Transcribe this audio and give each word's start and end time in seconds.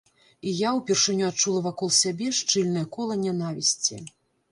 І 0.51 0.51
я 0.59 0.69
ўпершыню 0.77 1.27
адчула 1.31 1.61
вакол 1.67 1.91
сябе 1.97 2.29
шчыльнае 2.39 2.83
кола 2.97 3.19
нянавісці. 3.27 4.01